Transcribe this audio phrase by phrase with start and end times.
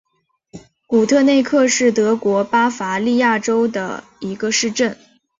[0.87, 4.97] 古特内克是德国巴伐利亚州的一个市镇。